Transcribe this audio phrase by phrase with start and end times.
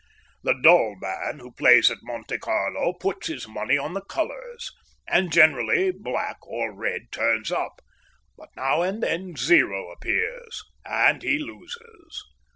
[0.41, 4.71] The dull man who plays at Monte Carlo puts his money on the colours,
[5.07, 7.81] and generally black or red turns up;
[8.35, 12.23] but now and then zero appears, and he loses.